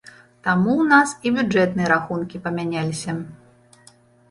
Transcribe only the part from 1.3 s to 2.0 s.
бюджэтныя